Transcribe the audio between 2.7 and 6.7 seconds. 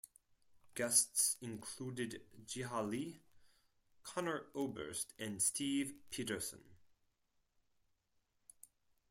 Lee, Conor Oberst and Steve Pedersen.